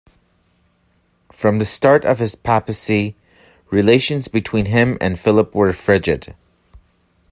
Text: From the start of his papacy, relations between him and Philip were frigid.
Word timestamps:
From 1.31 1.59
the 1.59 1.65
start 1.67 2.05
of 2.05 2.17
his 2.17 2.33
papacy, 2.33 3.15
relations 3.69 4.27
between 4.27 4.65
him 4.65 4.97
and 4.99 5.19
Philip 5.19 5.53
were 5.53 5.71
frigid. 5.73 6.33